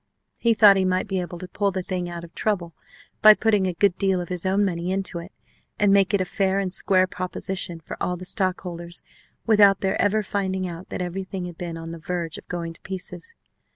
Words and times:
He 0.39 0.55
thought 0.55 0.77
he 0.77 0.83
might 0.83 1.07
be 1.07 1.19
able 1.21 1.37
to 1.37 1.47
pull 1.47 1.69
the 1.69 1.83
thing 1.83 2.09
out 2.09 2.23
of 2.23 2.33
trouble 2.33 2.73
by 3.21 3.35
putting 3.35 3.67
a 3.67 3.73
good 3.75 3.95
deal 3.99 4.19
of 4.19 4.29
his 4.29 4.47
own 4.47 4.65
money 4.65 4.91
into 4.91 5.19
it, 5.19 5.31
and 5.77 5.93
make 5.93 6.11
it 6.11 6.19
a 6.19 6.25
fair 6.25 6.57
and 6.57 6.73
square 6.73 7.05
proposition 7.05 7.79
for 7.79 8.01
all 8.01 8.17
the 8.17 8.25
stockholders 8.25 9.03
without 9.45 9.81
their 9.81 10.01
ever 10.01 10.23
finding 10.23 10.67
out 10.67 10.89
that 10.89 11.03
everything 11.03 11.45
had 11.45 11.55
been 11.59 11.77
on 11.77 11.91
the 11.91 11.99
verge 11.99 12.39
of 12.39 12.47
going 12.47 12.73
to 12.73 12.81
pieces. 12.81 13.35